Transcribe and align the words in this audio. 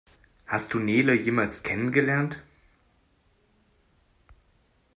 Hast 0.47 0.73
du 0.73 0.79
Nele 0.79 1.13
jemals 1.13 1.61
kennen 1.61 1.91
gelernt? 1.91 2.41